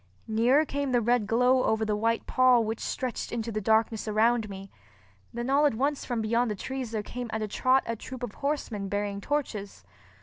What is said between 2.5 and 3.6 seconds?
which stretched into